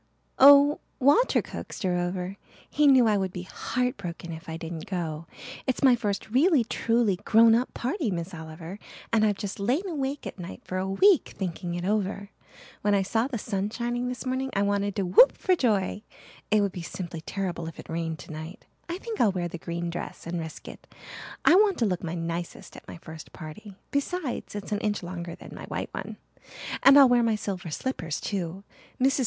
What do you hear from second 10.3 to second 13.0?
nights for a week thinking it over. When